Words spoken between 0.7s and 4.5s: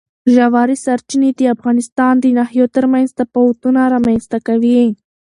سرچینې د افغانستان د ناحیو ترمنځ تفاوتونه رامنځ ته